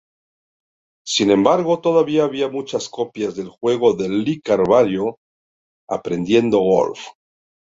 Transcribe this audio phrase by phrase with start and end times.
[1.05, 5.19] Sin embargo, todavía había muchas copias del juego de Lee Carvallo,
[5.87, 7.07] "Aprendiendo Golf".